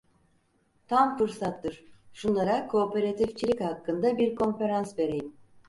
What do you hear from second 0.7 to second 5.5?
Tam fırsattır, şunlara kooperatifçilik hakkında bir konferans vereyim!